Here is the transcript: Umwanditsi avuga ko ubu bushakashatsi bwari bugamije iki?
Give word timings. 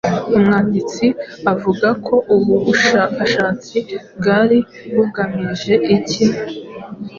Umwanditsi 0.35 1.05
avuga 1.53 1.87
ko 2.05 2.15
ubu 2.35 2.53
bushakashatsi 2.65 3.77
bwari 4.17 4.57
bugamije 4.95 5.73
iki? 5.95 6.25